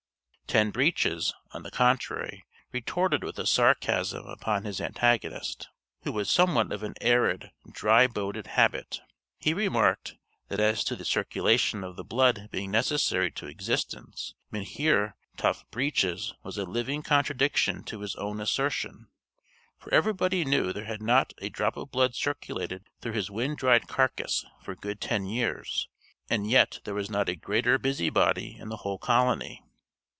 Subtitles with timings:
[0.47, 5.69] Ten Breeches, on the contrary, retorted with a sarcasm upon his antagonist,
[6.01, 8.99] who was somewhat of an arid, dry boded habit;
[9.39, 10.15] he remarked,
[10.49, 16.33] that as to the circulation of the blood being necessary to existence, Mynheer Tough Breeches
[16.43, 19.07] was a living contradiction to his own assertion;
[19.79, 23.87] for everybody knew there had not a drop of blood circulated through his wind dried
[23.87, 25.87] carcase for good ten years,
[26.29, 29.63] and yet there was not a greater busybody in the whole colony.